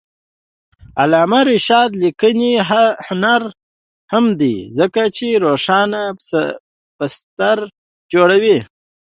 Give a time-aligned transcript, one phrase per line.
[0.03, 0.03] د
[1.01, 2.53] علامه رشاد لیکنی
[3.05, 6.01] هنر مهم دی ځکه چې روښانه
[6.97, 7.57] بستر
[8.13, 8.57] جوړوي.